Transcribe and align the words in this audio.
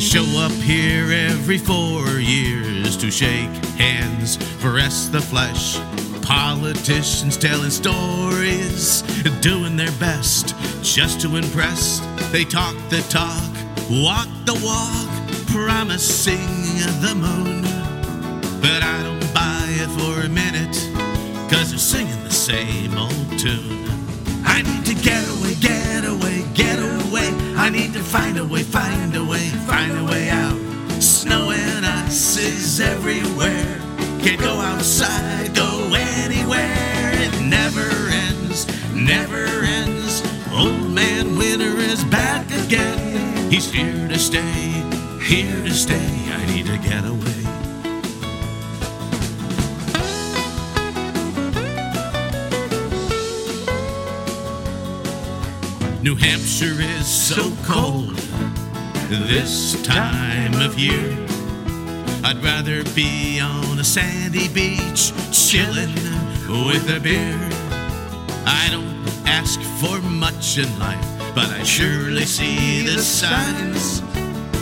show 0.00 0.24
up 0.38 0.52
here 0.52 1.12
every 1.12 1.58
four 1.58 2.18
years 2.18 2.96
to 2.96 3.10
shake 3.10 3.50
hands, 3.76 4.38
caress 4.60 5.08
the 5.08 5.20
flesh. 5.20 5.78
Politicians 6.22 7.36
telling 7.36 7.70
stories, 7.70 9.02
doing 9.40 9.76
their 9.76 9.92
best 10.00 10.54
just 10.82 11.20
to 11.20 11.36
impress. 11.36 12.00
They 12.30 12.44
talk 12.44 12.74
the 12.88 13.02
talk, 13.10 13.42
walk 13.90 14.28
the 14.46 14.58
walk, 14.64 15.46
promising 15.48 16.38
the 17.02 17.14
moon. 17.14 17.62
But 18.62 18.82
I 18.82 19.02
don't 19.02 19.34
buy 19.34 19.66
it 19.68 19.90
for 19.98 20.24
a 20.24 20.28
minute, 20.28 20.76
cause 21.50 21.70
they're 21.70 21.78
singing 21.78 22.24
the 22.24 22.30
same 22.30 22.96
old 22.96 23.38
tune. 23.38 23.82
I 24.44 24.62
need 24.62 24.84
to 24.86 24.94
get 24.94 25.24
away, 25.36 25.54
get 25.56 26.04
away, 26.04 26.44
get 26.54 26.78
away. 26.78 27.28
I 27.56 27.70
need 27.70 27.92
to 27.92 28.02
find 28.02 28.38
a 28.38 28.44
way, 28.44 28.62
find 28.62 29.14
a 29.16 29.24
way, 29.24 29.31
here 43.70 44.08
to 44.08 44.18
stay, 44.18 44.82
here 45.22 45.62
to 45.62 45.70
stay. 45.70 46.10
I 46.32 46.46
need 46.46 46.66
to 46.66 46.78
get 46.78 47.04
away. 47.04 47.42
New 56.02 56.16
Hampshire 56.16 56.80
is 56.80 57.06
so 57.06 57.52
cold 57.64 58.16
this 59.08 59.80
time 59.82 60.54
of 60.60 60.78
year. 60.78 61.16
I'd 62.24 62.42
rather 62.42 62.82
be 62.94 63.40
on 63.40 63.78
a 63.78 63.84
sandy 63.84 64.48
beach, 64.48 65.12
chilling 65.32 65.94
with 66.66 66.88
a 66.90 66.98
beer. 67.00 67.38
I 68.46 68.68
don't 68.70 69.06
ask 69.26 69.60
for 69.80 70.00
much 70.00 70.58
in 70.58 70.78
life, 70.78 71.11
but 71.34 71.48
I 71.50 71.62
surely 71.62 72.24
see 72.24 72.84
the 72.84 72.98
signs. 73.00 74.02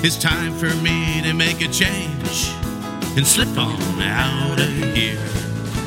It's 0.05 0.17
time 0.17 0.53
for 0.55 0.75
me 0.77 1.21
to 1.23 1.33
make 1.33 1.61
a 1.61 1.69
change 1.69 2.53
and 3.17 3.27
slip 3.27 3.57
on 3.59 3.81
out 4.01 4.59
of 4.59 4.69
here. 4.95 5.19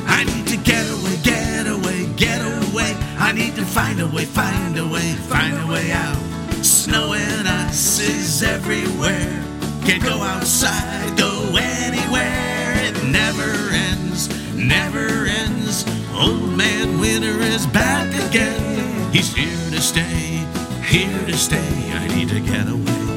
I 0.06 0.24
need 0.24 0.46
to 0.48 0.56
get 0.58 0.86
away, 0.90 1.16
get 1.22 1.66
away, 1.66 2.06
get 2.16 2.40
away. 2.40 2.94
I 3.18 3.32
need 3.32 3.54
to 3.56 3.64
find 3.64 4.00
a 4.00 4.06
way, 4.06 4.24
find 4.24 4.78
a 4.78 4.86
way, 4.86 5.12
find 5.28 5.54
a 5.58 5.66
way 5.66 5.90
out. 5.90 6.18
Snow 6.62 7.14
and 7.14 7.48
ice 7.48 7.98
is 8.00 8.42
everywhere. 8.42 9.42
Can't 9.84 10.02
go 10.02 10.22
outside, 10.22 11.16
go 11.16 11.56
anywhere. 11.56 12.74
It 12.84 13.04
never 13.04 13.50
ends, 13.72 14.28
never 14.54 15.26
ends. 15.26 15.84
Old 16.14 16.56
man 16.56 17.00
winter 17.00 17.40
is 17.40 17.66
back 17.66 18.08
again. 18.28 19.12
He's 19.12 19.34
here 19.34 19.70
to 19.70 19.80
stay, 19.80 20.46
here 20.94 21.26
to 21.26 21.36
stay. 21.36 21.92
I 21.92 22.06
need 22.14 22.28
to 22.28 22.38
get 22.38 22.68
away. 22.68 23.13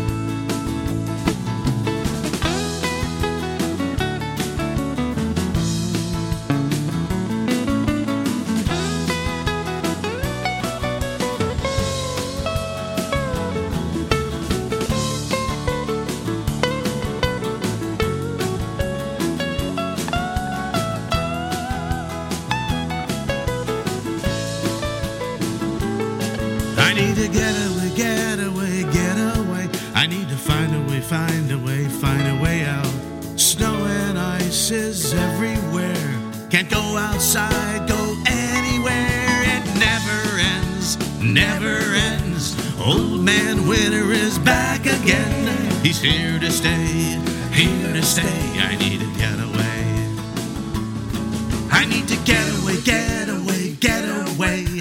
Need 26.98 27.16
to 27.16 27.28
get 27.28 27.56
away, 27.70 27.90
get 27.96 28.40
away, 28.40 28.82
get 28.92 29.18
away. 29.38 29.70
I 29.94 30.08
need 30.08 30.28
to 30.30 30.36
find 30.36 30.74
a 30.76 30.82
way, 30.90 31.00
find 31.00 31.52
a 31.52 31.60
way, 31.60 31.86
find 31.86 32.26
a 32.28 32.42
way 32.42 32.66
out. 32.66 32.92
Snow 33.36 33.76
and 33.86 34.18
ice 34.18 34.72
is 34.72 35.14
everywhere. 35.14 36.10
Can't 36.50 36.70
go 36.70 36.98
outside, 36.98 37.88
go 37.88 38.02
anywhere. 38.26 39.38
It 39.56 39.64
never 39.78 40.22
ends, 40.56 40.98
never 41.22 41.78
ends. 42.10 42.56
Old 42.80 43.22
man 43.22 43.68
winter 43.68 44.12
is 44.12 44.40
back 44.40 44.82
again. 44.82 45.72
He's 45.84 46.02
here 46.02 46.40
to 46.40 46.50
stay, 46.50 47.07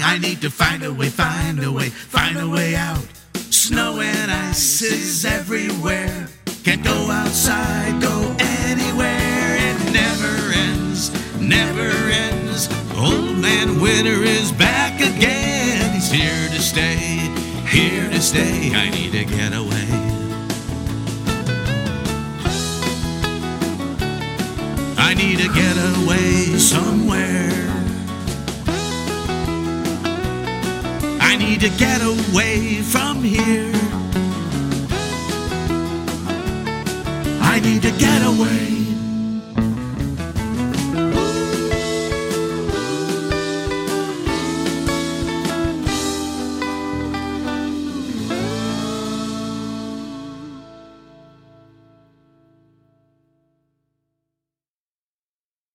I 0.07 0.19
need 0.19 0.39
to 0.43 0.49
find 0.49 0.83
a 0.85 0.93
way, 0.93 1.09
find 1.09 1.61
a 1.61 1.69
way, 1.69 1.89
find 1.89 2.37
a 2.37 2.47
way 2.47 2.75
out. 2.75 3.05
Snow 3.33 3.99
and 3.99 4.31
ice 4.31 4.81
is 4.81 5.25
everywhere. 5.25 6.29
Can't 6.63 6.81
go 6.81 7.11
outside, 7.11 8.01
go 8.01 8.33
anywhere. 8.39 9.57
It 9.67 9.91
never 9.91 10.53
ends, 10.53 11.11
never 11.41 11.91
ends. 12.09 12.69
Old 12.95 13.37
man 13.37 13.81
winter 13.81 14.23
is 14.23 14.53
back 14.53 14.95
again. 15.01 15.93
He's 15.93 16.09
here 16.09 16.47
to 16.55 16.61
stay, 16.61 17.29
here 17.67 18.09
to 18.09 18.21
stay. 18.21 18.73
I 18.73 18.89
need 18.89 19.11
to 19.11 19.25
get 19.25 19.51
away. 19.51 19.89
I 24.97 25.13
need 25.15 25.39
to 25.39 25.49
get 25.53 25.75
away 25.99 26.57
somewhere. 26.57 27.76
I 31.37 31.39
need 31.39 31.61
to 31.61 31.69
get 31.69 32.01
away 32.01 32.81
from 32.81 33.21
here. 33.21 33.71
I 37.43 37.59
need 37.63 37.83
to 37.83 37.91
get 37.91 38.23
away. 38.25 38.86